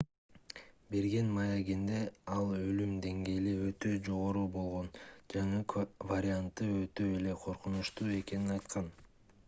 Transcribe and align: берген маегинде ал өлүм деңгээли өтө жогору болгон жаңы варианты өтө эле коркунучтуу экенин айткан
берген 0.93 1.27
маегинде 1.33 1.99
ал 2.35 2.53
өлүм 2.59 2.95
деңгээли 3.03 3.53
өтө 3.65 3.91
жогору 4.07 4.45
болгон 4.55 4.89
жаңы 5.35 5.61
варианты 6.13 6.71
өтө 6.79 7.11
эле 7.19 7.35
коркунучтуу 7.45 8.09
экенин 8.23 8.57
айткан 8.57 8.89